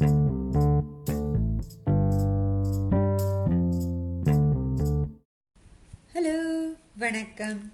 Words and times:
Hello 0.00 0.12
வணக்கம். 6.96 7.72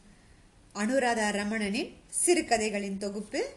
அனுராதா 0.75 1.31
ரமணனின் 1.31 1.93
சிறுகதைகளின் 2.27 2.99
தொகுப்பு. 2.99 3.49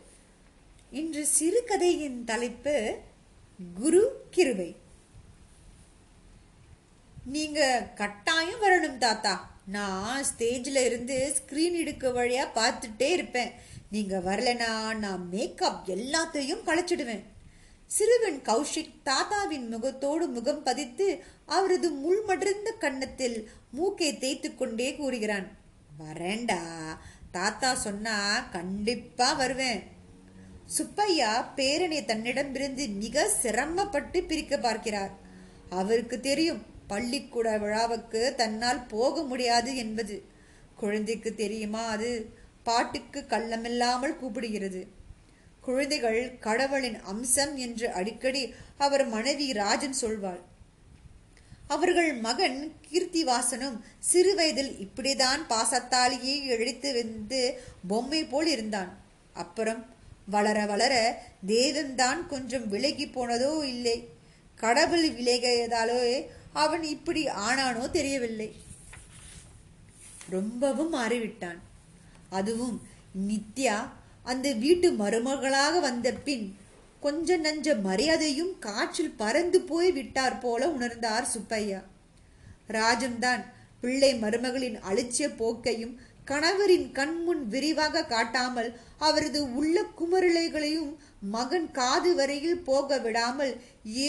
இன்று 0.92 1.26
சிறுகதையின் 1.26 2.24
தலைப்பு 2.26 2.98
குரு 3.74 4.28
கிருபை. 4.30 4.76
நீங்க 7.26 7.90
கட்டாயம் 7.96 8.62
வரணும் 8.62 8.98
தாத்தா. 8.98 9.52
நான் 9.66 10.24
ஸ்டேஜில் 10.24 10.86
இருந்து 10.86 11.36
ஸ்க்ரீன் 11.38 11.74
எடுக்க 11.74 12.12
வழியாக 12.12 12.52
பார்த்துட்டே 12.62 13.12
இருப்பேன். 13.12 13.52
நீங்கள் 13.92 14.24
வரலனா 14.24 14.96
நான் 14.98 15.30
மேக்கப் 15.30 15.90
எல்லாத்தையும் 15.90 16.64
களைச்சிடுவேன் 16.66 17.24
சிறுவன் 17.90 18.42
கௌஷிக் 18.42 19.02
தாத்தாவின் 19.04 19.68
முகத்தோடு 19.68 20.28
முகம் 20.28 20.64
பதித்து 20.64 21.24
அவரது 21.46 21.90
முள்மடர்ந்த 21.92 22.78
கன்னத்தில் 22.80 23.50
மூக்கை 23.72 24.18
தேய்த்து 24.18 24.56
கொண்டே 24.56 24.96
கூறுகிறான். 24.96 25.48
வரேண்டா 26.00 26.60
தாத்தா 27.32 27.76
சொன்னா 27.76 28.40
கண்டிப்பா 28.52 29.34
வருவேன். 29.34 29.84
சுப்பையா 30.66 31.54
பேரனை 31.56 32.06
தன்னிடமிருந்து 32.06 32.88
மிக 32.88 33.30
சிரமப்பட்டு 33.30 34.24
பிரிக்க 34.24 34.58
பார்க்கிறார். 34.58 35.12
அவருக்கு 35.70 36.20
தெரியும் 36.20 36.66
பள்ளிக்கூட 36.88 37.58
விழாவுக்கு 37.58 38.34
தன்னால் 38.38 38.86
போக 38.86 39.24
முடியாது 39.24 39.76
என்பது. 39.76 40.24
குழந்தைக்கு 40.76 41.36
தெரியுமா 41.36 41.86
அது? 41.86 42.30
பாட்டுக்கு 42.64 43.26
கள்ளமில்லாமல் 43.30 44.18
கூப்பிடுகிறது. 44.22 44.88
குழந்தைகள் 45.62 46.38
கடவுளின் 46.40 47.02
அம்சம் 47.02 47.56
என்று 47.56 47.92
அடிக்கடி 47.92 48.54
அவர் 48.78 49.08
மனைவி 49.08 49.52
ராஜன் 49.54 49.98
சொல்வாள். 50.02 50.42
அவர்கள் 51.68 52.14
மகன் 52.14 52.74
கீர்த்திவாசனும் 52.92 53.76
சிறு 54.00 54.36
வயதில் 54.36 54.72
இப்படிதான் 54.86 55.42
பாசத்தாலேயே 55.50 56.36
இழைத்து 56.44 56.94
வந்து 56.94 57.42
பொம்மை 57.88 58.24
போல் 58.24 58.48
இருந்தான். 58.48 58.98
அப்புறம் 59.34 59.82
வளர 60.26 60.66
வளர 60.66 61.24
தேவன்தான் 61.48 62.28
கொஞ்சம் 62.28 62.68
விலகி 62.70 63.06
போனதோ 63.06 63.64
இல்லை. 63.64 63.98
கடவுள் 64.56 65.08
விலகியதாலோ 65.12 66.26
அவன் 66.54 66.84
இப்படி 66.84 67.28
ஆனானோ 67.28 67.90
தெரியவில்லை. 67.90 68.50
ரொம்பவும் 70.30 70.94
மாறிவிட்டான். 70.94 71.60
அதுவும் 72.30 72.76
நித்யா 73.28 73.78
அந்த 74.32 74.48
வீட்டு 74.64 74.90
மருமகளாக 74.92 75.80
வந்த 75.80 76.08
பின் 76.28 76.48
கொஞ்ச 77.04 77.38
நஞ்ச 77.38 77.68
மரியாதையும் 77.82 78.54
காற்றில் 78.60 79.18
பறந்து 79.18 79.60
போய் 79.62 79.92
விட்டார் 79.92 80.38
போல 80.40 80.62
உணர்ந்தார் 80.68 81.32
சுப்பையா. 81.34 81.80
ராஜம்தான் 82.78 83.44
பிள்ளை 83.82 84.12
மருமகளின் 84.24 84.78
அலட்சிய 84.90 85.28
போக்கையும் 85.38 85.94
கணவரின் 86.28 86.88
கண்முன் 86.92 87.44
விரிவாக 87.48 88.04
காட்டாமல் 88.06 88.70
அவரது 88.98 89.40
உள்ள 89.56 89.84
குமரலைகளையும் 90.00 90.92
மகன் 91.32 91.70
காது 91.72 92.12
வரையில் 92.16 92.60
போக 92.60 92.98
விடாமல் 92.98 93.54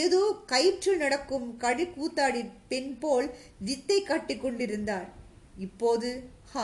ஏதோ 0.01 0.23
கயிற்று 0.47 0.93
நடக்கும் 0.97 1.47
கடி 1.57 1.87
கூத்தாடி 1.87 2.43
பெண் 2.69 2.93
போல் 2.99 3.29
வித்தை 3.65 3.99
காட்டி 4.03 4.37
கொண்டிருந்தாள். 4.37 5.09
இப்போது 5.59 6.11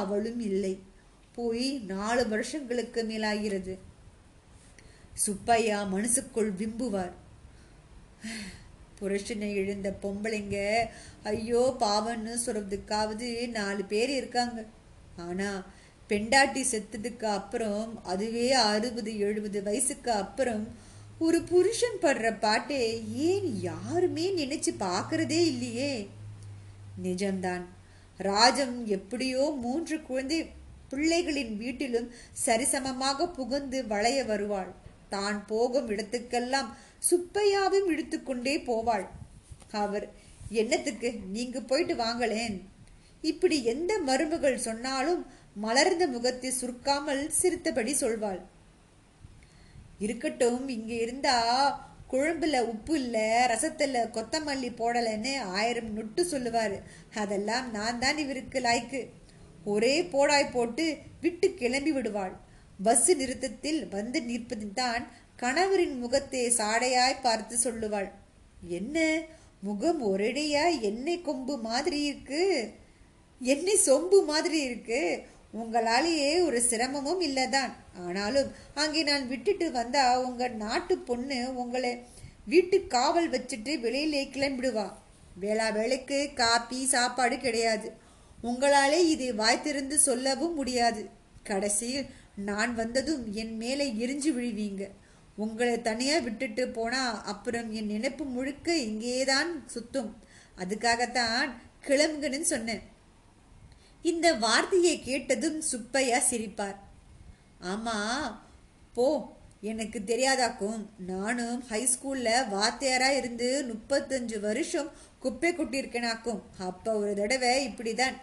அவளும் 0.02 0.40
இல்லை. 0.40 0.74
போய் 1.36 1.78
நாலு 1.78 2.28
வருஷங்களுக்கு 2.28 3.02
மேலாகிறது. 3.02 3.78
சுப்பையா 5.14 5.82
மனசுக்குள் 5.82 6.52
விம்புவார். 6.52 7.12
புருஷனை 9.00 9.54
எழுந்த 9.54 9.96
பொம்பளைங்க 10.02 10.84
ஐயோ 11.22 11.76
பாவன்னு 11.80 12.34
சொல்றதுக்காவது 12.46 13.48
நாலு 13.48 13.84
பேர் 13.84 14.10
இருக்காங்க. 14.10 14.64
ஆனா 15.16 15.66
பெண்டாட்டி 16.08 16.62
செத்ததுக்கு 16.62 17.24
அப்புறம் 17.24 18.04
அதுவே 18.04 18.52
அறுபது 18.52 19.18
எழுபது 19.18 19.62
வயசுக்கு 19.62 20.10
அப்புறம் 20.10 20.68
ஒரு 21.18 21.42
புருஷன் 21.42 22.02
படுற 22.02 22.38
பாட்டை 22.40 22.82
ஏன் 23.14 23.60
யாருமே 23.60 24.30
நினைச்சு 24.30 24.74
பார்க்கறதே 24.78 25.44
இல்லையே. 25.46 26.08
நிஜம்தான். 27.02 27.64
ராஜம் 28.18 28.86
எப்படியோ 28.86 29.56
மூன்று 29.60 30.02
குழந்தை 30.02 30.55
பிள்ளைகளின் 30.90 31.56
வீட்டிலும் 31.56 32.08
சரிசமமாக 32.46 33.28
புகுந்து 33.32 33.86
வளைய 33.86 34.18
வருவாள். 34.24 34.70
தான் 35.08 35.38
போகும் 35.46 35.88
இடத்துக்கெல்லாம் 35.88 36.70
சுப்பையாவும் 37.10 37.88
இழுத்துக்கொண்டே 37.92 38.54
போவாள். 38.70 39.06
அவர் 39.84 40.06
என்னத்துக்கு? 40.62 41.08
நீங்க 41.36 41.60
போயிட்டு 41.60 41.94
வாங்களேன். 41.96 42.56
இப்படி 43.22 43.56
எந்த 43.64 43.92
மருமகள் 43.98 44.64
சொன்னாலும் 44.68 45.26
மலர்ந்த 45.64 46.04
முகத்தை 46.06 46.52
சுருக்காமல் 46.60 47.22
சிரித்தபடி 47.40 47.92
சொல்வாள். 48.00 48.40
இருக்கட்டும் 49.98 50.68
இங்க 50.68 50.92
இருந்தா 50.94 51.36
குழம்புல 52.12 52.56
உப்பு 52.72 52.94
இல்ல 53.00 53.18
ரசத்துல 53.52 54.02
கொத்தமல்லி 54.16 54.70
போடலன்னு 54.80 55.32
ஆயிரம் 55.40 55.90
நொட்டு 55.96 56.22
சொல்லுவாரு. 56.32 56.78
அதெல்லாம் 57.14 57.70
நான் 57.70 57.98
தான் 57.98 58.18
இவருக்கு 58.24 58.60
லாய்க்கு. 58.60 59.00
ஒரே 59.72 59.94
போடாய் 60.12 60.52
போட்டு 60.52 60.84
விட்டு 61.20 61.46
கிளம்பி 61.60 61.92
விடுவாள். 61.92 62.34
பஸ் 62.82 63.08
நிறுத்தத்தில் 63.20 63.80
வந்து 63.88 64.18
நிற்பதில் 64.30 64.76
தான் 64.80 65.04
கணவரின் 65.42 65.96
முகத்தை 65.98 66.42
சாடையாய் 66.58 67.22
பார்த்து 67.22 67.54
சொல்லுவாள். 67.64 68.08
என்ன? 68.78 68.96
முகம் 69.60 70.02
ஒரேடியா? 70.08 70.64
எண்ணெய் 70.80 71.24
கொம்பு 71.28 71.54
மாதிரி 71.68 72.00
இருக்கு? 72.02 72.42
எண்ணெய் 73.40 73.84
சொம்பு 73.86 74.18
மாதிரி 74.24 74.58
இருக்கு. 74.68 75.00
உங்களாலேயே 75.60 76.30
ஒரு 76.46 76.58
சிரமமும் 76.70 77.22
இல்லைதான். 77.28 77.72
ஆனாலும் 78.06 78.48
அங்கே 78.74 79.02
நான் 79.02 79.28
விட்டுட்டு 79.28 79.66
வந்தா 79.72 80.04
உங்க 80.26 80.48
நாட்டு 80.62 80.96
பொண்ணு 81.08 81.38
உங்களை 81.54 81.92
வீட்டு 82.52 82.78
காவல் 82.86 83.28
வச்சுட்டு 83.30 83.74
வெளியிலே 83.84 84.22
கிளம்பிடுவா. 84.34 84.88
வேளா 85.40 85.68
வேலைக்கு 85.78 86.18
காப்பி 86.34 86.80
சாப்பாடு 86.94 87.38
கிடையாது. 87.38 87.88
உங்களாலே 88.42 88.98
இதை 88.98 89.32
வாய்த்திருந்து 89.32 89.94
சொல்லவும் 89.94 90.54
முடியாது. 90.54 91.08
கடைசியில் 91.42 92.06
நான் 92.36 92.74
வந்ததும் 92.74 93.32
என் 93.32 93.56
மேலே 93.56 93.92
எரிஞ்சு 93.92 94.32
விழுவீங்க. 94.38 94.90
உங்களை 95.36 95.82
தனியாக 95.82 96.20
விட்டுட்டு 96.20 96.68
போனா 96.68 97.22
அப்புறம் 97.22 97.72
என் 97.72 97.86
நினைப்பு 97.86 98.24
முழுக்க 98.24 98.76
இங்கேதான் 98.76 99.66
சுத்தும். 99.74 100.12
அதுக்காகத்தான் 100.56 101.50
கிளம்புங்கன்னு 101.82 102.40
சொன்னேன். 102.40 102.82
இந்த 104.02 104.34
வார்த்தையை 104.34 105.02
கேட்டதும் 105.02 105.60
சுப்பையா 105.60 106.18
சிரிப்பார். 106.30 106.76
ஆமா 107.62 108.20
போ 108.94 109.35
எனக்கு 109.70 109.98
தெரியாதாக்கும். 110.10 110.80
நானும் 111.10 111.60
ஹைஸ்கூலில் 111.70 112.48
வாத்தியாராக 112.54 113.18
இருந்து 113.20 113.48
முப்பத்தஞ்சு 113.70 114.38
வருஷம் 114.46 114.90
குப்பை 115.24 115.50
கொட்டியிருக்கேனாக்கும். 115.52 116.40
அப்போ 116.68 116.90
ஒரு 117.02 117.12
தடவை 117.20 117.52
இப்படிதான் 117.68 118.16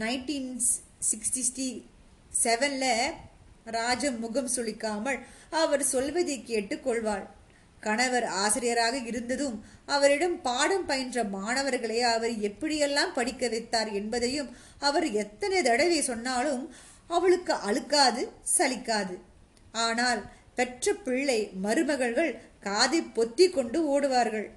நைன்டீன் 0.00 0.50
சிக்ஸ்டி 1.10 1.68
செவனில் 2.42 3.14
ராஜம் 3.76 4.18
முகம் 4.24 4.50
சுளிக்காமல் 4.56 5.20
அவர் 5.62 5.84
சொல்வதை 5.92 6.36
கேட்டு 6.50 6.76
கொள்வாள். 6.86 7.24
கணவர் 7.86 8.26
ஆசிரியராக 8.42 8.96
இருந்ததும் 9.10 9.56
அவரிடம் 9.94 10.36
பாடம் 10.46 10.86
பயின்ற 10.90 11.24
மாணவர்களை 11.36 11.98
அவர் 12.12 12.34
எப்படியெல்லாம் 12.48 13.16
படிக்க 13.18 13.48
வைத்தார் 13.54 13.90
என்பதையும் 14.00 14.50
அவர் 14.88 15.06
எத்தனை 15.22 15.60
தடவை 15.68 16.00
சொன்னாலும் 16.10 16.64
அவளுக்கு 17.16 17.54
அழுக்காது 17.68 18.22
சலிக்காது. 18.56 19.16
ஆனால் 19.86 20.20
பெற்ற 20.56 20.94
பிள்ளை 21.06 21.40
மருமகள்கள் 21.64 22.32
காதை 22.60 23.00
பொத்தி 23.16 23.46
கொண்டு 23.50 23.78
ஓடுவார்கள். 23.94 24.48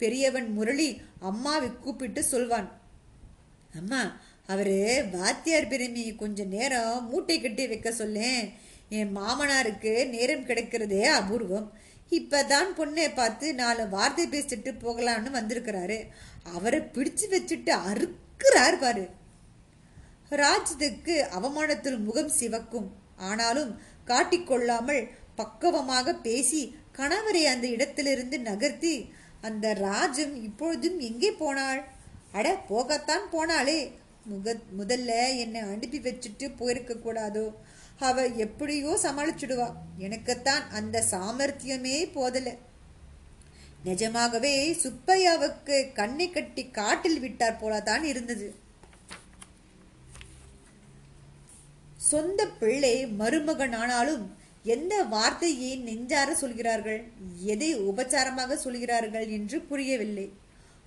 பெரியவன் 0.00 0.48
முரளி 0.52 0.88
அம்மாவை 1.20 1.68
கூப்பிட்டு 1.80 2.22
சொல்வான் 2.32 2.68
அம்மா 3.78 4.02
அவரு 4.46 4.78
வாத்தியார் 5.12 5.68
பெருமி 5.68 6.04
கொஞ்ச 6.14 6.44
நேரம் 6.54 7.08
மூட்டை 7.10 7.36
கட்டி 7.40 7.64
வைக்க 7.66 7.92
சொல்லேன். 7.92 8.46
என் 8.98 9.12
மாமனாருக்கு 9.16 9.92
நேரம் 10.08 10.46
கிடைக்கிறதே 10.46 11.02
அபூர்வம். 11.18 11.68
இப்பதான் 12.18 12.70
பொண்ணை 12.78 13.06
பார்த்து 13.14 13.54
நாலு 13.60 13.82
வார்த்தை 13.88 14.24
பேசிட்டு 14.26 14.70
போகலான்னு 14.84 15.30
வந்திருக்கிறாரு. 15.38 15.98
அவரை 16.56 16.80
பிடிச்சு 16.94 17.26
வச்சுட்டு 17.34 17.72
அறுக்கிறார் 17.90 18.76
பாரு. 18.80 19.04
ராஜ்யத்துக்கு 20.42 21.14
அவமானத்தில் 21.38 21.98
முகம் 22.08 22.32
சிவக்கும். 22.40 22.88
ஆனாலும் 23.16 23.72
காட்டிக்கொள்ளாமல் 24.06 25.02
பக்குவமாக 25.36 26.14
பேசி 26.14 26.76
கணவரை 26.96 27.42
அந்த 27.44 27.66
இடத்திலிருந்து 27.66 28.40
நகர்த்தி 28.40 29.12
அந்த 29.40 29.74
ராஜம் 29.74 30.34
இப்பொழுதும் 30.42 30.98
எங்கே 30.98 31.32
போனாள்? 31.32 31.84
அட 32.32 32.64
போகத்தான் 32.68 33.24
போனாளே. 33.32 33.92
முக 34.24 34.56
முதல்ல 34.78 35.38
என்னை 35.38 35.60
அனுப்பி 35.60 35.98
வச்சுட்டு 35.98 36.56
போயிருக்க 36.56 36.94
கூடாதோ? 36.94 37.54
அவ 37.98 38.26
எப்படியோ 38.26 38.98
சமாளிச்சுடுவா. 39.02 39.72
எனக்குத்தான் 39.98 40.70
அந்த 40.70 41.04
சாமர்த்தியமே 41.10 42.12
போதல. 42.12 42.54
நிஜமாகவே 43.84 44.72
சுப்பையாவுக்கு 44.72 45.92
கண்ணை 45.92 46.30
கட்டி 46.30 46.70
காட்டில் 46.70 47.20
விட்டார் 47.20 47.58
போலதான் 47.60 48.02
இருந்தது. 48.02 48.54
சொந்த 51.96 52.46
பிள்ளை 52.46 53.06
மருமகன் 53.06 53.72
ஆனாலும் 53.72 54.24
எந்த 54.64 55.02
வார்த்தையை 55.02 55.78
நெஞ்சார 55.78 56.32
சொல்கிறார்கள்? 56.32 57.00
எதை 57.44 57.76
உபச்சாரமாக 57.76 58.54
சொல்கிறார்கள் 58.54 59.28
என்று 59.28 59.60
புரியவில்லை. 59.60 60.32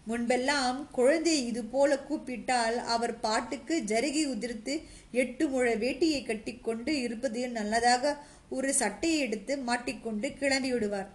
முன்பெல்லாம் 0.08 0.92
குழந்தையை 0.92 1.46
இது 1.46 1.64
போல 1.64 2.00
கூப்பிட்டால் 2.00 2.78
அவர் 2.78 3.20
பாட்டுக்கு 3.20 3.84
ஜருகி 3.88 4.24
உதிர்த்து 4.26 4.82
எட்டு 5.12 5.48
முழ 5.48 5.76
வேட்டியை 5.76 6.24
கட்டிக்கொண்டு 6.24 7.02
இருப்பது 7.02 7.50
நல்லதாக 7.50 8.16
ஒரு 8.50 8.74
சட்டையை 8.74 9.20
எடுத்து 9.20 9.58
மாட்டிக்கொண்டு 9.58 10.34
கிளம்பி 10.34 10.72
விடுவார். 10.74 11.10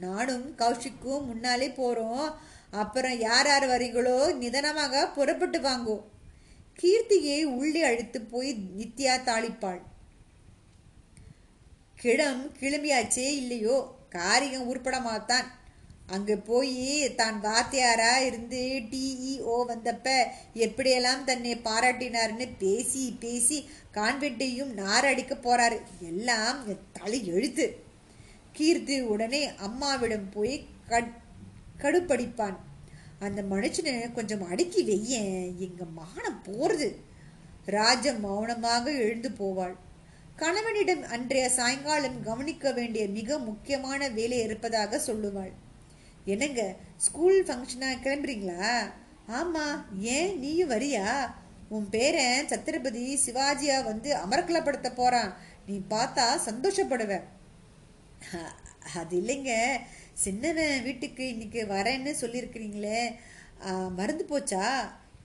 நானும் 0.00 0.54
கௌஷிக்கும் 0.58 1.26
முன்னாலே 1.26 1.68
போறோம். 1.68 2.32
அப்புறம் 2.70 3.18
யார் 3.18 3.46
யார் 3.46 3.66
வரீங்களோ 3.68 4.34
நிதானமாக 4.34 5.08
புறப்பட்டு 5.08 5.60
வாங்கோ. 5.60 6.00
கீர்த்தியை 6.82 7.44
உள்ளே 7.44 7.82
அழைத்து 7.82 8.20
போய் 8.20 8.56
நித்யா 8.78 9.16
தாளிப்பாள். 9.28 9.80
கிழம் 12.02 12.52
கிளம்பியாச்சே 12.60 13.26
இல்லையோ? 13.30 13.96
காரியம் 14.08 14.66
உருப்படமாத்தான். 14.68 15.46
அங்கே 16.06 16.36
போய் 16.36 17.14
தான் 17.14 17.40
வாத்தியாரா 17.42 18.26
இருந்து 18.26 18.60
டிஇஓ 18.90 19.54
வந்தப்ப 19.68 20.22
எப்படியெல்லாம் 20.54 21.24
தன்னை 21.24 21.56
பாராட்டினார்னு 21.56 22.48
பேசி 22.58 23.16
பேசி 23.20 23.68
கான்வென்ட்டையும் 23.94 24.72
நாரடிக்க 24.76 25.34
போறாரு. 25.42 25.78
எல்லாம் 26.00 26.64
தலை 26.92 27.26
எழுத்து. 27.26 27.66
கீர்த்தி 28.52 29.00
உடனே 29.00 29.54
அம்மாவிடம் 29.56 30.30
போய் 30.30 30.66
கட் 30.86 31.12
கடுப்படிப்பான். 31.78 32.56
அந்த 33.18 33.42
மனுஷனை 33.42 34.12
கொஞ்சம் 34.12 34.50
அடுக்கி 34.50 34.84
வையேன். 34.84 35.56
எங்க 35.58 35.84
மானம் 35.84 36.42
போறது. 36.46 36.94
ராஜம் 37.66 38.20
மௌனமாக 38.20 38.90
எழுந்து 38.90 39.28
போவாள். 39.28 39.76
கணவனிடம் 40.36 41.02
அன்றைய 41.02 41.48
சாயங்காலம் 41.48 42.22
கவனிக்க 42.22 42.72
வேண்டிய 42.72 43.08
மிக 43.08 43.38
முக்கியமான 43.38 44.08
வேலை 44.08 44.38
இருப்பதாக 44.38 45.00
சொல்லுவாள். 45.06 45.52
என்னங்க 46.24 46.76
ஸ்கூல் 46.96 47.44
ஃபங்க்ஷனா 47.44 47.90
கிளம்புறீங்களா? 48.04 48.90
ஆமாம் 49.26 50.00
ஏன் 50.00 50.38
நீயும் 50.38 50.70
வரியா? 50.70 51.34
உன் 51.68 51.88
பேரன் 51.88 52.46
சத்திரபதி 52.46 53.18
சிவாஜியா 53.26 53.84
வந்து 53.84 54.16
அமர்க்கலப்படுத்த 54.16 54.94
போறான். 54.94 55.36
நீ 55.66 55.80
பார்த்தா 55.90 56.26
சந்தோஷப்படுவ. 56.48 57.20
அது 58.94 59.20
இல்லைங்க 59.20 59.52
சின்னவன் 60.12 60.82
வீட்டுக்கு 60.82 61.28
இன்னைக்கு 61.28 61.66
வரேன்னு 61.68 62.14
சொல்லியிருக்கிறீங்களே. 62.20 63.14
மறந்து 63.96 64.26
போச்சா? 64.30 64.66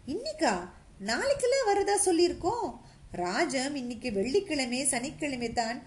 இன்னைக்கா? 0.08 0.54
நாளைக்கெல்லாம் 1.06 1.70
வரதா 1.72 1.96
சொல்லியிருக்கோம். 2.06 2.70
ராஜம் 3.12 3.76
இன்னைக்கு 3.76 4.12
வெள்ளிக்கிழமை 4.12 4.86
சனிக்கிழமை 4.86 5.54
தான். 5.54 5.82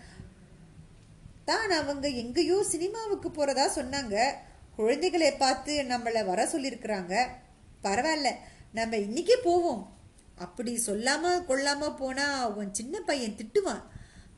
தான் 1.44 1.70
அவங்க 1.70 2.08
எங்கேயோ 2.08 2.64
சினிமாவுக்கு 2.70 3.28
போறதா 3.28 3.66
சொன்னாங்க. 3.76 4.34
குழந்தைகளை 4.76 5.32
பார்த்து 5.32 5.82
நம்மளை 5.82 6.24
வர 6.24 6.48
சொல்லியிருக்கிறாங்க. 6.52 7.14
பரவாயில்ல 7.82 8.30
நம்ம 8.72 8.96
இன்னைக்கே 8.96 9.36
போவோம். 9.42 9.96
அப்படி 10.34 10.82
சொல்லாம 10.86 11.30
கொள்ளாம 11.48 11.96
போனா 11.96 12.48
உன் 12.48 12.74
சின்ன 12.74 13.00
பையன் 13.00 13.38
திட்டுவான். 13.40 13.82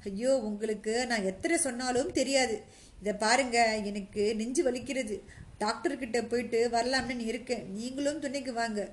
ஐயோ 0.05 0.39
உங்களுக்கு 0.39 1.07
நான் 1.07 1.25
எத்தனை 1.25 1.59
சொன்னாலும் 1.59 2.13
தெரியாது. 2.13 2.65
இதை 3.01 3.13
பாருங்க 3.15 3.77
எனக்கு 3.77 4.35
நெஞ்சு 4.35 4.63
வலிக்கிறது. 4.69 5.23
டாக்டர்கிட்ட 5.59 6.29
போயிட்டு 6.29 6.69
வரலாம்னு 6.71 7.27
இருக்கேன் 7.27 7.73
நீங்களும் 7.73 8.19
துணைக்கு 8.19 8.53
வாங்க. 8.53 8.91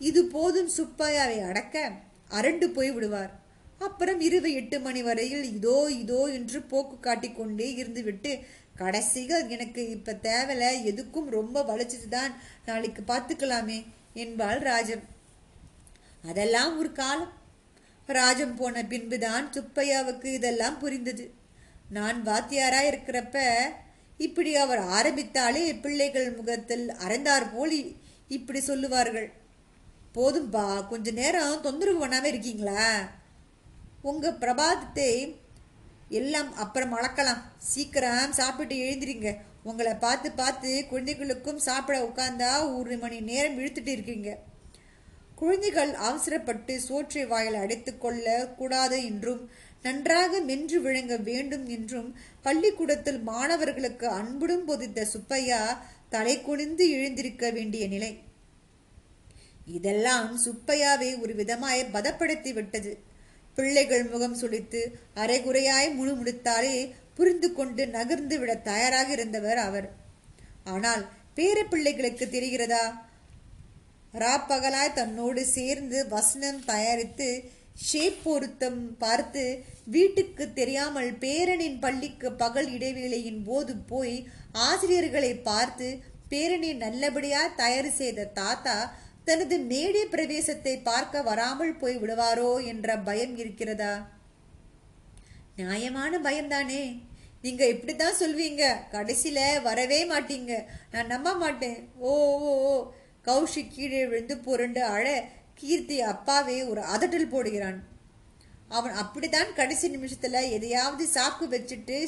இது 0.00 0.24
போதும் 0.24 0.70
சுப்பையாவை 0.76 1.38
அடக்க. 1.48 1.92
அரண்டு 2.38 2.66
போய் 2.66 2.90
விடுவார் 2.90 3.32
அப்புறம் 3.78 4.20
இரவு 4.20 4.50
எட்டு 4.52 4.76
மணி 4.80 5.02
வரையில் 5.02 5.44
இதோ 5.54 5.78
இதோ 6.02 6.20
என்று 6.32 6.62
போக்கு 6.62 6.96
காட்டிக்கொண்டே 7.00 7.68
இருந்துவிட்டு 7.80 8.32
கடைசிகள் 8.76 9.48
எனக்கு 9.48 9.82
இப்ப 9.90 10.18
தேவையில்ல 10.22 10.68
எதுக்கும் 10.90 11.28
ரொம்ப 11.38 11.62
வலிச்சதுதான் 11.62 12.32
நாளைக்கு 12.66 13.02
பார்த்துக்கலாமே 13.06 13.78
என்பாள் 14.14 14.58
ராஜம் 14.58 15.04
அதெல்லாம் 16.24 16.78
ஒரு 16.78 16.92
காலம். 16.92 17.32
ராஜம் 18.08 18.54
போன 18.54 18.84
பின்புதான் 18.84 19.46
சுப்பையாவுக்கு 19.52 20.28
இதெல்லாம் 20.34 20.78
புரிந்தது. 20.78 21.24
நான் 21.88 22.18
வாத்தியாரா 22.26 22.80
இருக்கிறப்ப 22.90 23.36
இப்படி 24.18 24.50
அவர் 24.56 24.82
ஆரம்பித்தாலே 24.96 25.62
பிள்ளைகள் 25.74 26.28
முகத்தில் 26.36 26.86
அறந்தார் 27.04 27.46
போலி 27.54 27.80
இப்படி 28.28 28.60
சொல்லுவார்கள். 28.60 29.28
போதும்பா 30.14 30.64
கொஞ்ச 30.88 31.10
நேரம் 31.10 31.60
தொந்தரவு 31.60 31.98
பண்ணாமல் 31.98 32.30
இருக்கீங்களா? 32.32 32.84
உங்கள் 34.02 34.38
பிரபாதத்தை 34.40 35.10
எல்லாம் 36.08 36.54
அப்புறம் 36.54 36.94
அளக்கலாம் 36.96 37.42
சீக்கிரம் 37.58 38.32
சாப்பிட்டு 38.32 38.76
எழுந்திரிங்க. 38.76 39.30
உங்களை 39.62 39.94
பார்த்து 39.94 40.28
பார்த்து 40.32 40.86
குழந்தைகளுக்கும் 40.90 41.58
சாப்பிட 41.58 41.96
உட்காந்தா 42.04 42.50
ஒரு 42.78 42.98
மணி 42.98 43.20
நேரம் 43.20 43.58
இழுத்துட்டு 43.58 43.88
இருக்கீங்க. 43.88 44.30
குழந்தைகள் 45.34 45.92
அவசரப்பட்டு 46.08 46.80
சோற்றை 46.80 47.24
வாயில் 47.26 47.54
அடைத்து 47.54 47.98
கொள்ள 47.98 48.26
கூடாது 48.58 49.04
என்றும் 49.04 49.42
நன்றாக 49.82 50.40
மென்று 50.40 50.78
விழுங்க 50.82 51.22
வேண்டும் 51.22 51.66
என்றும் 51.66 52.10
பள்ளிக்கூடத்தில் 52.42 53.20
மாணவர்களுக்கு 53.22 54.08
அன்புடன் 54.08 54.64
போதித்த 54.64 55.04
சுப்பையா 55.04 55.62
தலை 56.08 56.40
குனிந்து 56.40 56.84
எழுந்திருக்க 56.90 57.50
வேண்டிய 57.50 57.86
நிலை. 57.86 58.12
இதெல்லாம் 59.66 60.38
சுப்பையாவை 60.44 61.20
ஒரு 61.20 61.34
விதமாய் 61.34 61.90
பதப்படுத்தி 61.90 62.52
விட்டது 62.52 62.92
பிள்ளைகள் 63.54 64.04
முகம் 64.04 64.34
சுழித்து 64.34 64.80
அரைகுறையாய் 65.14 65.88
முணுமுணுத்தாலே 65.98 66.92
புரிந்து 67.14 67.52
கொண்டு 67.52 67.86
நகர்ந்து 67.86 68.38
விட 68.38 68.56
தயாராக 68.56 69.12
இருந்தவர் 69.12 69.56
அவர். 69.56 69.88
ஆனால் 70.64 71.02
பேர 71.34 71.64
பிள்ளைகளுக்கு 71.64 72.26
தெரிகிறதா? 72.26 72.84
ராப்பகலாய் 74.14 74.92
தன்னோடு 74.92 75.46
சேர்ந்து 75.46 76.08
வசனம் 76.08 76.64
தயாரித்து 76.64 77.44
ஷேப் 77.74 78.24
பொருத்தம் 78.24 78.96
பார்த்து 78.98 79.64
வீட்டுக்கு 79.84 80.52
தெரியாமல் 80.52 81.18
பேரனின் 81.18 81.78
பள்ளிக்கு 81.78 82.32
பகல் 82.32 82.68
இடைவேளையின் 82.68 83.44
போது 83.44 83.76
போய் 83.76 84.26
ஆசிரியர்களை 84.52 85.34
பார்த்து 85.34 86.00
பேரனை 86.28 86.76
நல்லபடியாக 86.76 87.54
தயார் 87.54 87.90
செய்த 87.92 88.24
தாத்தா 88.24 88.76
தனது 89.24 89.58
மேடை 89.58 90.06
பிரவேசத்தை 90.06 90.76
பார்க்க 90.76 91.22
வராமல் 91.22 91.76
போய் 91.76 91.98
விடுவாரோ 91.98 92.64
என்ற 92.64 92.98
பயம் 92.98 93.36
இருக்கிறதா? 93.36 94.08
நியாயமான 95.56 96.18
பயம்தானே. 96.18 97.02
நீங்க 97.42 97.66
இப்படித்தான் 97.66 98.16
சொல்வீங்க. 98.20 98.74
கடைசியில 98.92 99.62
வரவே 99.62 100.08
மாட்டீங்க. 100.08 100.64
நான் 100.92 101.06
நம்ப 101.06 101.34
மாட்டேன். 101.34 101.88
ஓ 101.98 102.38
ஓ 102.38 102.56
ஓ. 102.56 102.92
கௌஷிக் 103.24 103.72
கீழே 103.72 104.06
விழுந்து 104.06 104.38
புரண்டு 104.38 104.84
அழ 104.84 105.24
கீர்த்தி 105.54 106.00
அப்பாவே 106.00 106.62
ஒரு 106.62 106.80
அதட்டல் 106.80 107.34
போடுகிறான். 107.34 107.78
அவன் 108.68 108.92
அப்படித்தான் 108.92 109.54
கடைசி 109.54 109.96
நிமிஷத்துல 109.96 110.50
எதையாவது 110.50 111.08
சாக்கு 111.14 111.40
வச்சுட்டு 111.40 112.06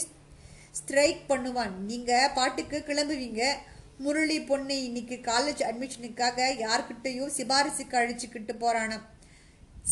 ஸ்ட்ரைக் 0.71 1.21
பண்ணுவான். 1.29 1.71
நீங்க 1.75 2.31
பாட்டுக்கு 2.35 2.85
கிளம்புவீங்க. 2.87 3.55
முரளி 3.99 4.41
பொண்ணு 4.41 4.85
இன்னைக்கு 4.85 5.19
காலேஜ் 5.23 5.63
அட்மிஷனுக்காக 5.63 6.47
யார்கிட்டையும் 6.59 7.31
சிபாரிசுக்கு 7.37 7.91
அழைச்சிக்கிட்டு 7.91 8.55
போறானாம் 8.61 9.03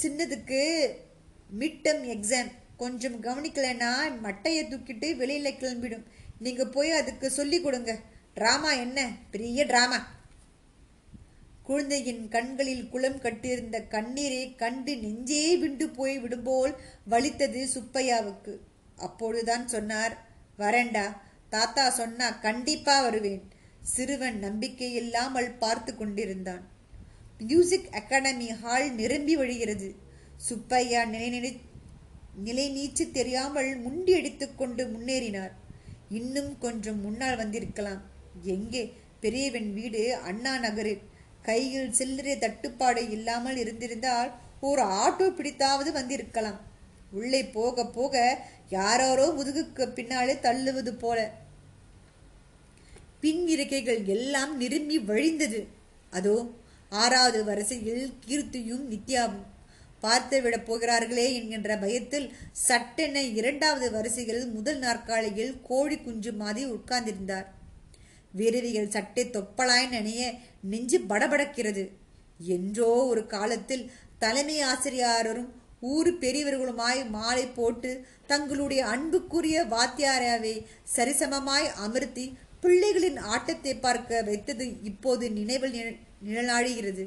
சின்னதுக்கு 0.02 0.90
மிட்டம் 1.58 2.02
எக்ஸாம் 2.14 2.50
கொஞ்சம் 2.76 3.22
கவனிக்கலைன்னா 3.22 3.92
மட்டையை 4.22 4.64
தூக்கிட்டு 4.64 5.06
வெளியில 5.22 5.50
கிளம்பிடும். 5.52 6.02
நீங்க 6.38 6.66
போய் 6.66 6.90
அதுக்கு 6.90 7.30
சொல்லி 7.30 7.60
கொடுங்க. 7.60 7.98
ட்ராமா 8.36 8.78
என்ன? 8.78 9.10
பெரிய 9.30 9.64
ட்ராமா 9.64 10.02
குழந்தையின் 11.62 12.28
கண்களில் 12.28 12.88
குளம் 12.88 13.20
கட்டியிருந்த 13.20 13.80
கண்ணீரை 13.80 14.54
கண்டு 14.54 14.96
நெஞ்சே 14.96 15.56
விண்டு 15.56 15.88
போய் 15.88 16.18
விடும்போல் 16.18 16.74
வலித்தது 17.04 17.68
சுப்பையாவுக்கு. 17.74 18.56
அப்பொழுதுதான் 18.96 19.68
சொன்னார் 19.68 20.26
வரேன்டா. 20.58 21.16
தாத்தா 21.50 21.90
சொன்னா 21.90 22.30
கண்டிப்பா 22.30 23.02
வருவேன். 23.02 23.51
சிறுவன் 23.82 24.38
நம்பிக்கை 24.38 24.94
இல்லாமல் 24.94 25.50
பார்த்து 25.50 25.96
கொண்டிருந்தான். 25.96 26.68
மியூசிக் 27.38 27.88
அகாடமி 27.90 28.48
ஹால் 28.52 28.94
நிரம்பி 28.94 29.36
வழிகிறது. 29.36 29.94
சுப்பையா 30.36 31.04
நிலைநிலை 31.04 31.60
நிலை 32.34 32.66
நீச்சு 32.76 33.10
தெரியாமல் 33.10 33.76
முண்டி 33.76 34.14
அடித்துக்கொண்டு 34.14 34.86
முன்னேறினார். 34.86 35.50
இன்னும் 36.08 36.58
கொஞ்சம் 36.58 37.00
முன்னால் 37.00 37.36
வந்திருக்கலாம். 37.36 38.00
எங்கே? 38.42 38.94
பெரியவன் 39.20 39.72
வீடு 39.72 40.16
அண்ணா 40.16 40.58
நகரில். 40.58 41.02
கையில் 41.42 41.92
சில்லறை 41.92 42.38
தட்டுப்பாடு 42.38 43.10
இல்லாமல் 43.10 43.56
இருந்திருந்தால் 43.56 44.30
ஒரு 44.60 44.82
ஆட்டோ 44.82 45.26
பிடித்தாவது 45.28 45.92
வந்திருக்கலாம். 45.92 46.60
உள்ளே 47.10 47.44
போக 47.44 47.86
போக 47.86 48.44
யாரோரோ 48.68 49.34
முதுகுக்கு 49.38 49.92
பின்னாலே 49.92 50.32
தள்ளுவது 50.32 50.90
போல. 50.98 51.40
பின் 53.22 53.42
இருக்கைகள் 53.54 54.00
எல்லாம் 54.14 54.52
நிரும்பி 54.56 54.96
வழிந்தது. 55.10 55.60
அதோ 56.12 56.36
ஆறாவது 57.02 57.40
வரிசையில் 57.44 58.04
கீர்த்தியும் 58.26 58.84
நித்யாவும். 58.92 59.46
பார்த்து 60.00 60.36
விடப் 60.42 60.66
போகிறார்களே 60.68 61.26
என்கின்ற 61.38 61.72
பயத்தில் 61.82 62.28
சட்டென 62.68 63.22
இரண்டாவது 63.38 63.88
வரிசையில் 63.90 64.42
முதல் 64.46 64.78
நாற்காலியில் 64.78 65.52
கோழி 65.62 65.96
குஞ்சு 65.98 66.32
மாதிரி 66.32 66.62
உட்கார்ந்திருந்தார். 66.76 67.46
வீரவிகள் 68.32 68.92
சட்டை 68.96 69.24
தொப்பலாய் 69.36 69.88
நனைய 69.94 70.22
நெஞ்சு 70.72 70.98
படபடக்கிறது. 71.10 71.84
என்றோ 72.56 72.92
ஒரு 73.12 73.22
காலத்தில் 73.34 73.84
தலைமை 74.18 74.58
ஆசிரியரும் 74.70 75.50
ஊர் 75.92 76.10
பெரியவர்களுமாய் 76.18 77.00
மாலை 77.10 77.44
போட்டு 77.46 77.90
தங்களுடைய 78.26 78.82
அன்புக்குரிய 78.86 79.58
வாத்தியாராவை 79.74 80.54
சரிசமமாய் 80.96 81.68
அமர்த்தி 81.86 82.26
பிள்ளைகளின் 82.62 83.18
ஆட்டத்தை 83.34 83.74
பார்க்க 83.86 84.22
வைத்தது 84.22 84.64
இப்போது 84.90 85.24
நினைவில் 85.38 85.76
நிழலாடுகிறது. 86.26 87.04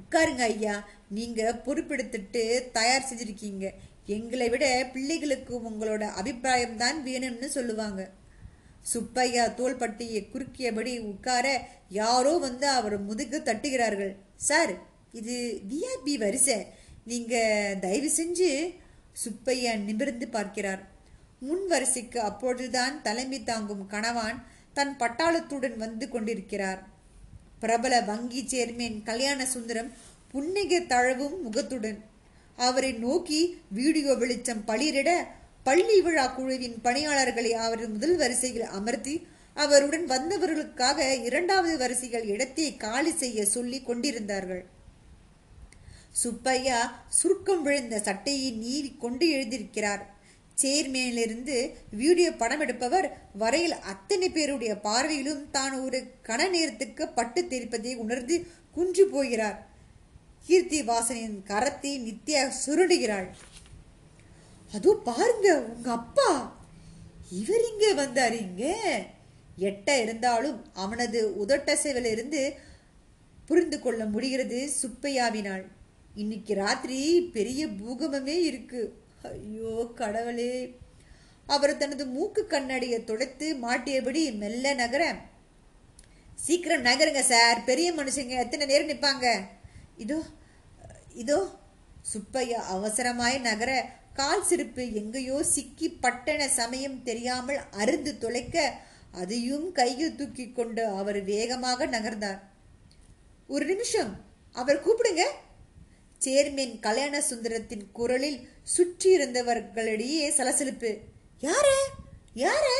உட்காருங்க 0.00 0.44
ஐயா 0.52 0.74
நீங்க 1.08 1.40
பொறுப்பெடுத்துட்டு 1.66 2.42
தயார் 2.78 3.08
செஞ்சிருக்கீங்க. 3.10 3.66
எங்களை 4.16 4.48
விட 4.48 4.66
பிள்ளைகளுக்கு 4.92 5.54
உங்களோட 5.68 6.04
அபிப்பிராயம் 6.20 6.76
தான் 6.82 6.98
வேணும்னு 7.06 7.48
சொல்லுவாங்க. 7.56 8.02
சுப்பையா 8.92 9.44
தோள்பட்டியை 9.60 10.20
குறுக்கியபடி 10.32 10.92
உட்கார 11.12 11.46
யாரோ 12.00 12.32
வந்து 12.46 12.68
அவர் 12.68 12.96
முதுகு 12.98 13.38
தட்டுகிறார்கள். 13.44 14.12
சார் 14.48 14.74
இது 15.12 15.36
விஐபி 15.70 16.14
வரிசை. 16.24 16.58
நீங்க 17.10 17.34
தயவு 17.80 18.10
செஞ்சு 18.18 18.50
சுப்பையா 19.24 19.72
நிமிர்ந்து 19.88 20.28
பார்க்கிறார். 20.28 20.82
முன் 21.46 21.64
வரிசைக்கு 21.66 22.18
அப்பொழுதுதான் 22.28 22.94
தலைமை 23.02 23.40
தாங்கும் 23.44 23.84
கணவான் 23.90 24.38
தன் 24.76 24.94
பட்டாளத்துடன் 25.00 25.76
வந்து 25.76 26.06
கொண்டிருக்கிறார். 26.08 26.80
பிரபல 27.60 27.94
வங்கி 28.00 28.42
சேர்மேன் 28.52 28.96
கல்யாண 29.02 29.40
சுந்தரம் 29.46 29.90
புன்னிக 30.32 30.78
தழவும் 30.92 31.36
முகத்துடன் 31.42 31.98
அவரை 32.58 32.90
நோக்கி 33.04 33.40
வீடியோ 33.78 34.12
வெளிச்சம் 34.14 34.62
பளிரிட 34.66 35.10
பள்ளி 35.64 35.96
விழா 36.00 36.26
குழுவின் 36.26 36.76
பணியாளர்களை 36.82 37.52
அவர் 37.64 37.82
முதல் 37.88 38.16
வரிசையில் 38.16 38.68
அமர்த்தி 38.78 39.14
அவருடன் 39.56 40.06
வந்தவர்களுக்காக 40.10 40.98
இரண்டாவது 41.28 41.76
வரிசைகள் 41.78 42.26
இடத்தை 42.34 42.66
காலி 42.76 43.12
செய்ய 43.12 43.46
சொல்லி 43.46 43.78
கொண்டிருந்தார்கள். 43.82 44.64
சுப்பையா 46.22 46.80
சுருக்கம் 47.08 47.62
விழுந்த 47.62 47.96
சட்டையை 47.98 48.50
நீவி 48.64 48.90
கொண்டு 48.98 49.26
எழுதியிருக்கிறார் 49.36 50.04
சேர்மேனிலிருந்து 50.56 51.56
வீடியோ 51.92 52.30
படம் 52.32 52.62
எடுப்பவர் 52.64 53.06
வரையில் 53.34 53.76
அத்தனை 53.92 54.28
பேருடைய 54.30 54.72
பார்வையிலும் 54.86 55.44
தான் 55.50 55.74
ஒரு 55.80 55.98
கண 56.22 56.40
நேரத்துக்கு 56.48 57.04
பட்டு 57.18 57.40
தெரிப்பதை 57.42 57.92
உணர்ந்து 58.04 58.36
குன்று 58.76 59.04
போகிறார். 59.06 59.58
கீர்த்தி 60.46 60.80
வாசனின் 60.82 61.38
கரத்தை 61.50 61.92
நித்யா 62.06 62.42
சுருடுகிறாள் 62.62 63.28
அதோ 64.72 64.90
பாருங்க 65.08 65.48
உங்க 65.72 65.88
அப்பா! 65.92 66.30
இவர் 67.40 67.64
இங்கே 67.70 67.90
வந்தாரு 67.94 68.36
இங்கே! 68.48 68.74
எட்ட 69.68 69.88
இருந்தாலும் 70.02 70.58
அவனது 70.74 71.20
உதட்டசைவிலிருந்து 71.42 72.40
புரிந்து 73.48 73.78
கொள்ள 73.80 74.02
முடிகிறது 74.06 74.58
சுப்பையாவினால் 74.80 75.64
இன்னைக்கு 76.14 76.52
ராத்திரி 76.54 76.98
பெரிய 77.36 77.62
பூகம்பமே 77.78 78.36
இருக்கு. 78.50 78.82
ஐயோ 79.30 79.74
கடவுளே. 80.00 80.52
அவர் 81.54 81.72
தனது 81.82 82.04
மூக்கு 82.14 82.42
கண்ணாடியை 82.46 82.98
துடைத்து 83.10 83.46
மாட்டியபடி 83.64 84.22
மெல்ல 84.42 84.74
நகர 84.82 85.02
சீக்கிரம் 86.46 86.86
நகருங்க 86.88 87.22
சார். 87.32 87.58
பெரிய 87.68 87.88
மனுஷங்க 87.98 88.34
எத்தனை 88.44 88.64
நேரம் 88.72 88.90
நிற்பாங்க. 88.92 89.26
இதோ 90.04 90.18
இதோ 91.22 91.38
சுப்பையா 92.12 92.58
அவசரமாய் 92.74 93.38
நகர 93.46 93.70
கால் 94.18 94.44
சிரிப்பு 94.48 94.82
எங்கேயோ 95.00 95.38
சிக்கி 95.54 95.88
பட்டன 96.04 96.42
சமயம் 96.58 96.98
தெரியாமல் 97.08 97.64
அருந்து 97.82 98.12
தொலைக்க 98.24 98.66
அதையும் 99.22 99.66
கையில் 99.78 100.14
தூக்கி 100.18 100.44
கொண்டு 100.52 100.82
அவர் 101.00 101.18
வேகமாக 101.32 101.86
நகர்ந்தார். 101.94 102.40
ஒரு 103.54 103.64
நிமிஷம் 103.72 104.12
அவர் 104.56 104.84
கூப்பிடுங்க. 104.84 105.24
சேர்மேன் 106.26 106.78
கல்யாண 106.78 107.24
சுந்தரத்தின் 107.30 107.84
குரலில் 107.92 108.48
சுற்றி 108.62 109.18
இருந்தவர்களிடையே 109.18 110.30
சலசலிப்பு. 110.30 110.98
யாரு? 111.40 111.76
யாரு? 112.34 112.76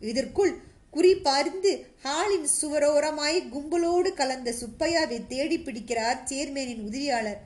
இதற்குள் 0.00 0.54
குறிப்பார்ந்து 0.92 1.72
ஹாலின் 2.02 2.48
சுவரோரமாய் 2.62 3.48
கும்பலோடு 3.48 4.12
கலந்த 4.12 4.54
சுப்பையாவை 4.60 5.26
தேடி 5.26 5.58
பிடிக்கிறார் 5.58 6.24
சேர்மேனின் 6.24 6.82
உதவியாளர். 6.82 7.40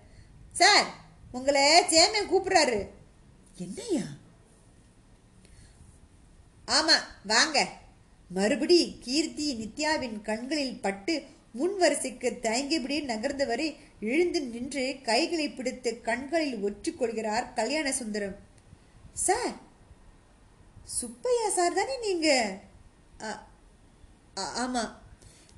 சார் 0.52 0.87
உங்களை 1.33 1.62
சேர்மேன் 1.62 2.31
கூப்பிடுறாரு. 2.33 2.87
என்னையா 3.57 4.07
ஆமா 6.67 6.97
வாங்க. 7.25 7.59
மறுபடி 8.29 8.97
கீர்த்தி 9.00 9.47
நித்யாவின் 9.55 10.23
கண்களில் 10.23 10.81
பட்டு 10.81 11.14
முன் 11.52 11.76
வரிசைக்கு 11.76 12.38
தயங்கியபடி 12.42 12.97
நகர்ந்தவரை 13.04 13.76
எழுந்து 14.00 14.40
நின்று 14.40 14.85
கைகளை 15.02 15.47
பிடித்து 15.50 16.00
கண்களில் 16.00 16.62
ஒற்றிக்கொள்கிறார் 16.64 17.54
கல்யாண 17.54 17.92
சுந்தரம். 17.92 18.37
சார் 19.12 19.57
சுப்பையா 20.85 21.49
சார் 21.49 21.73
தானே 21.73 21.99
நீங்க? 21.99 22.28
ஆமா. 24.37 24.83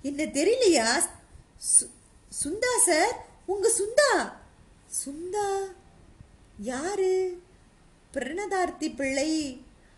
என்ன 0.03 0.25
தெரியலையா? 0.25 0.89
சுந்தா 2.43 2.73
சார் 2.87 3.15
உங்க 3.47 3.71
சுந்தா? 3.81 4.13
சுந்தா? 5.05 5.49
யாரு? 6.59 7.43
பிரணதார்த்தி 8.13 8.89
பிள்ளை. 8.97 9.31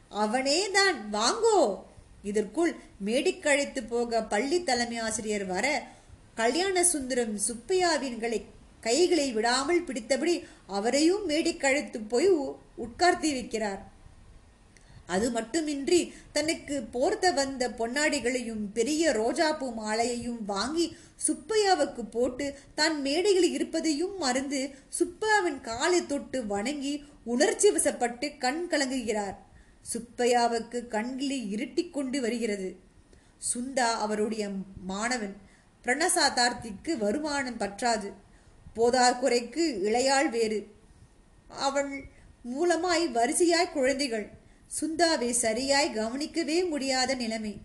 அவனே 0.08 0.70
தான் 0.70 0.98
வாங்கோ. 1.12 1.60
இதற்குள் 2.22 2.72
மேடிக்கழைத்து 3.04 3.80
போக 3.88 4.22
பள்ளி 4.22 4.62
தலைமை 4.62 4.98
ஆசிரியர் 4.98 5.46
வர 5.46 5.66
கல்யாண 6.34 6.84
சுந்தரம் 6.84 7.34
சுப்பையாவின்களை 7.48 8.40
கைகளை 8.80 9.32
விடாமல் 9.32 9.84
பிடித்தபடி 9.84 10.44
அவரையும் 10.66 11.28
மேடிக்கழைத்து 11.28 11.98
போய் 12.08 12.30
உட்கார்த்தி 12.76 13.30
வைக்கிறார் 13.34 13.82
அது 15.06 15.30
மட்டுமின்றி 15.30 16.12
தனக்கு 16.32 16.82
போர்த்த 16.92 17.30
வந்த 17.30 17.68
பொன்னாடிகளையும் 17.68 18.62
பெரிய 18.72 19.10
ரோஜாப்பூ 19.12 19.66
மாலையையும் 19.76 20.42
வாங்கி 20.46 20.86
சுப்பையாவுக்கு 21.26 22.02
போட்டு 22.10 22.46
தான் 22.74 23.00
மேடையில் 23.00 23.50
இருப்பதையும் 23.52 24.18
மறந்து 24.18 24.70
சுப்பையாவின் 24.98 25.60
காலை 25.60 26.06
தொட்டு 26.06 26.46
வணங்கி 26.46 27.04
உணர்ச்சி 27.24 27.68
வசப்பட்டு 27.70 28.38
கண் 28.38 28.68
கலங்குகிறார். 28.70 29.36
சுப்பையாவுக்கு 29.92 30.86
கண்களை 30.88 31.50
இருட்டிக் 31.50 31.92
கொண்டு 31.92 32.20
வருகிறது. 32.20 32.68
சுந்தா 33.52 33.92
அவருடைய 33.92 34.50
மாணவன் 34.86 35.36
பிரணசாதார்த்திக்கு 35.84 36.96
வருமானம் 36.96 37.58
பற்றாது. 37.58 38.12
போதாக்குறைக்கு 38.76 39.82
இளையாள் 39.82 40.28
வேறு. 40.28 40.66
அவள் 41.48 42.04
மூலமாய் 42.44 43.10
வரிசையாய் 43.10 43.72
குழந்தைகள். 43.72 44.30
சுந்தாவை 44.80 45.30
சரியாய் 45.30 45.92
கவனிக்கவே 45.92 46.64
முடியாத 46.64 47.14
நிலைமை. 47.14 47.60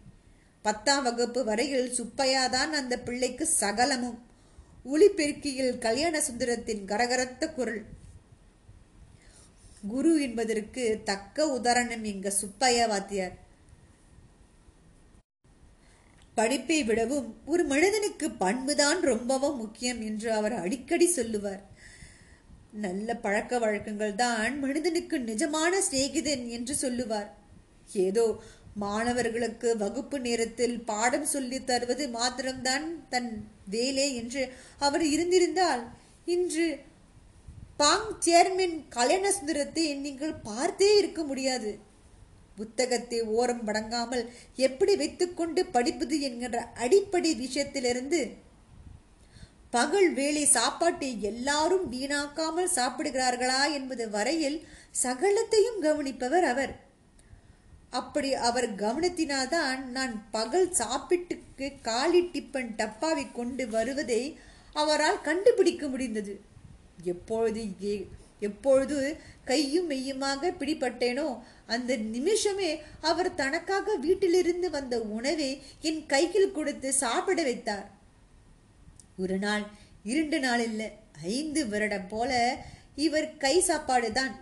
பத்தாம் 0.62 1.03
வகுப்பு 1.03 1.43
வரையில் 1.43 1.93
சுப்பையாதான் 1.93 2.71
அந்த 2.71 3.00
பிள்ளைக்கு 3.00 3.45
சகலமும். 3.45 4.24
ஒளிபெருக்கியில் 4.86 5.77
கல்யாண 5.77 6.19
சுந்தரத்தின் 6.19 6.86
கரகரத்த 6.86 7.53
குரல். 7.53 7.83
குரு 9.88 10.21
என்பதற்கு 10.21 11.01
தக்க 11.03 11.50
உதாரணம் 11.50 12.03
எங்க 12.03 12.29
சுப்பையா 12.29 12.86
வாத்தியார். 12.88 13.48
படிப்பை 16.39 16.79
விடவும் 16.89 17.29
ஒரு 17.53 17.63
மனிதனுக்கு 17.72 18.27
பண்புதான் 18.43 19.01
ரொம்பவும் 19.12 19.60
முக்கியம் 19.63 20.01
என்று 20.10 20.29
அவர் 20.39 20.55
அடிக்கடி 20.63 21.08
சொல்லுவார். 21.17 21.63
நல்ல 22.86 23.10
பழக்க 23.25 23.60
வழக்கங்கள் 23.63 24.15
தான் 24.24 24.53
மனிதனுக்கு 24.63 25.15
நிஜமான 25.29 25.74
சிநேகிதன் 25.86 26.43
என்று 26.58 26.74
சொல்லுவார். 26.84 27.29
ஏதோ 28.08 28.25
மாணவர்களுக்கு 28.84 29.69
வகுப்பு 29.84 30.17
நேரத்தில் 30.25 30.75
பாடம் 30.89 31.25
சொல்லி 31.31 31.58
தருவது 31.69 32.03
மாத்திரம்தான் 32.17 32.86
தன் 33.13 33.31
வேலை 33.74 34.05
என்று 34.22 34.43
அவர் 34.88 35.05
இருந்திருந்தால் 35.13 35.84
இன்று 36.36 36.67
பாங் 37.81 38.10
சேர்மன் 38.25 38.77
கல்யாண 38.96 39.25
சுந்தரத்தை 39.36 39.86
நீங்கள் 40.05 40.39
பார்த்தே 40.48 40.89
இருக்க 41.01 41.22
முடியாது. 41.29 41.72
புத்தகத்தை 42.59 43.21
ஓரம் 43.21 43.67
படங்காமல் 43.67 44.29
எப்படி 44.55 44.95
வைத்துக்கொண்டு 44.95 45.65
படிப்பது 45.65 46.21
என்கின்ற 46.21 46.61
அடிப்படை 46.61 47.47
விஷயத்திலிருந்து 47.47 48.33
பகல் 49.69 50.13
வேளை 50.13 50.45
சாப்பாட்டை 50.45 51.21
எல்லாரும் 51.21 51.91
வீணாக்காமல் 51.91 52.69
சாப்பிடுகிறார்களா 52.75 53.71
என்பது 53.73 54.09
வரையில் 54.09 54.67
சகலத்தையும் 55.03 55.81
கவனிப்பவர் 55.81 56.41
அவர். 56.41 56.79
அப்படி 57.89 58.33
அவர் 58.33 58.75
கவனத்தினால்தான் 58.75 59.83
நான் 59.83 60.29
பகல் 60.31 60.69
சாப்பிட்டுக்கு 60.69 61.81
காலி 61.81 62.21
டிப்பன் 62.21 62.75
டப்பாவை 62.75 63.31
கொண்டு 63.31 63.67
வருவதை 63.69 64.39
அவரால் 64.73 65.21
கண்டுபிடிக்க 65.21 65.87
முடிந்தது. 65.87 66.39
எப்பொழுது 67.03 67.65
ஏ- 67.83 68.07
எப்பொழுது 68.39 68.98
கையும் 69.46 69.89
மெய்யுமாக 69.89 70.51
பிடிபட்டேனோ 70.60 71.27
அந்த 71.65 71.98
நிமிஷமே 71.98 72.81
அவர் 73.01 73.36
தனக்காக 73.36 73.96
வீட்டிலிருந்து 73.96 74.69
வந்த 74.69 75.01
உணவை 75.01 75.50
என் 75.81 76.05
கையில் 76.05 76.51
கொடுத்து 76.51 76.93
சாப்பிட 76.93 77.43
வைத்தார். 77.43 77.88
ஒரு 79.17 79.38
நாள் 79.38 79.63
இரண்டு 80.03 80.39
நாள் 80.39 80.60
இல்லை 80.60 80.91
ஐந்து 81.24 81.67
வருடம் 81.67 82.08
போல 82.08 82.31
இவர் 82.96 83.38
கை 83.38 83.60
சாப்பாடு 83.60 84.12
தான். 84.12 84.34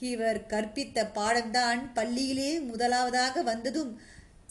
இவர் 0.00 0.46
கற்பித்த 0.48 1.10
பாடம்தான் 1.14 1.92
பள்ளியிலே 1.94 2.60
முதலாவதாக 2.60 3.42
வந்ததும் 3.42 3.92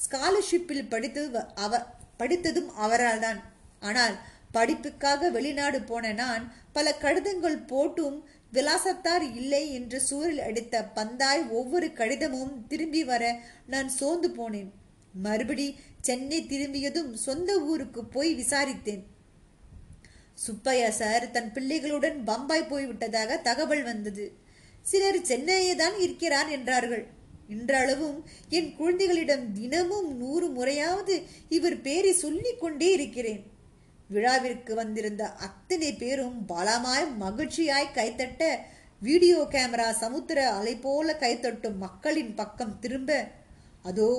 ஸ்காலர்ஷிப்பில் 0.06 0.90
படித்து 0.90 1.30
வ- 1.30 1.48
அவ 1.56 1.82
படித்ததும் 2.18 2.76
அவரால் 2.76 3.20
தான். 3.20 3.40
ஆனால் 3.80 4.16
படிப்புக்காக 4.52 5.30
வெளிநாடு 5.30 5.82
போன 5.82 6.14
நான் 6.14 6.44
பல 6.72 6.94
கடிதங்கள் 6.94 7.58
போட்டும் 7.58 8.18
விலாசத்தார் 8.54 9.26
இல்லை 9.36 9.74
என்று 9.74 10.02
சூரில் 10.10 10.42
அடித்த 10.42 10.92
பந்தாய் 10.96 11.50
ஒவ்வொரு 11.50 11.94
கடிதமும் 11.94 12.68
திரும்பி 12.68 13.04
வர 13.04 13.40
நான் 13.68 13.90
சோர்ந்து 13.90 14.30
போனேன். 14.30 14.70
மறுபடி 15.22 15.76
சென்னை 16.02 16.46
திரும்பியதும் 16.46 17.14
சொந்த 17.14 17.60
ஊருக்கு 17.60 18.06
போய் 18.06 18.32
விசாரித்தேன். 18.36 19.04
சுப்பையா 20.34 20.90
சார் 20.90 21.32
தன் 21.32 21.52
பிள்ளைகளுடன் 21.52 22.24
பம்பாய் 22.24 22.70
போய்விட்டதாக 22.70 23.42
தகவல் 23.42 23.84
வந்தது. 23.84 24.26
சிலர் 24.82 25.20
சென்னையே 25.22 25.76
தான் 25.76 26.00
இருக்கிறார் 26.00 26.50
என்றார்கள். 26.50 27.06
இன்றளவும் 27.48 28.26
என் 28.50 28.76
குழந்தைகளிடம் 28.76 29.52
தினமும் 29.54 30.18
நூறு 30.18 30.48
முறையாவது 30.48 31.16
இவர் 31.50 31.82
பேரை 31.82 32.14
சொல்லிக் 32.14 32.60
கொண்டே 32.60 32.92
இருக்கிறேன். 32.92 33.44
விழாவிற்கு 34.14 34.74
வந்திருந்த 34.82 35.24
அத்தனை 35.48 35.90
பேரும் 35.94 36.38
பலமாய் 36.52 37.06
மகிழ்ச்சியாய் 37.24 37.96
கைத்தட்ட 37.98 38.44
வீடியோ 39.02 39.40
கேமரா 39.54 39.88
சமுத்திர 40.04 40.40
அலை 40.58 40.74
போல 40.86 41.16
கைத்தட்டும் 41.24 41.78
மக்களின் 41.86 42.34
பக்கம் 42.40 42.76
திரும்ப 42.80 43.12
அதோ 43.90 44.10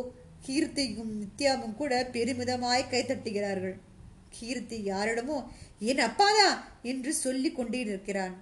கீர்த்தியும் 0.46 1.12
நித்யாவும் 1.20 1.76
கூட 1.80 1.92
பெருமிதமாய் 2.14 2.90
கைத்தட்டுகிறார்கள். 2.90 3.76
கீர்த்தி 4.36 4.78
யாரிடமோ 4.90 5.38
என் 5.90 6.02
அப்பாதா 6.06 6.48
என்று 6.90 7.10
சொல்லிக் 7.14 7.56
கொண்டே 7.56 7.80
நிற்கிறான். 7.84 8.34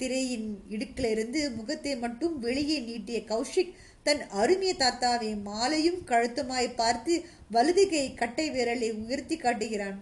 திரையின் 0.00 0.48
இடுக்கிலிருந்து 0.74 1.40
முகத்தை 1.58 1.92
மட்டும் 2.04 2.34
வெளியே 2.38 2.78
நீட்டிய 2.88 3.18
கௌஷிக் 3.32 3.76
தன் 4.06 4.22
அருமைய 4.40 4.72
தாத்தாவை 4.82 5.30
மாலையும் 5.42 6.00
கழுத்துமாய் 6.10 6.76
பார்த்து 6.80 7.14
வலதுகை 7.54 8.04
கட்டை 8.14 8.46
விரலை 8.56 8.90
உயர்த்தி 9.02 9.36
காட்டுகிறான். 9.36 9.98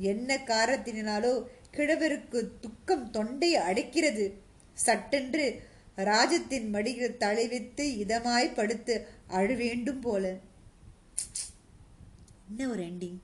என்ன 0.00 0.36
காரத்தினாலோ 0.36 1.44
கிழவருக்கு 1.72 2.50
துக்கம் 2.60 3.10
தொண்டை 3.10 3.56
அடைக்கிறது. 3.56 4.32
சட்டென்று 4.74 5.62
ராஜத்தின் 5.96 6.70
மடியில் 6.70 7.16
தலைவித்து 7.20 7.82
இதமாய் 7.82 8.54
படுத்து 8.54 9.06
அழுவேண்டும் 9.28 10.00
போல. 10.00 10.36
என்ன 12.48 12.70
ஒரு 12.70 12.82
எண்டிங் 12.82 13.18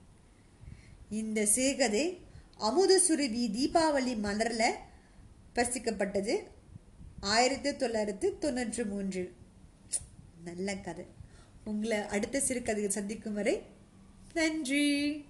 இந்த 1.11 1.47
சிறுகதை 1.47 2.21
அமுதசுருவி 2.61 3.51
தீபாவளி 3.59 4.19
மலரில் 4.19 4.75
பிரசிக்கப்பட்டது. 5.55 6.43
ஆயிரத்தி 7.21 7.71
தொள்ளாயிரத்தி 7.71 8.33
தொண்ணூற்றி 8.41 8.87
மூன்று. 8.87 9.33
நல்ல 10.45 10.77
கதை. 10.77 11.05
உங்களை 11.65 12.07
அடுத்த 12.07 12.41
சிறுகதையில் 12.41 12.91
சந்திக்கும் 12.91 13.35
வரை 13.35 13.63
நன்றி. 14.35 15.26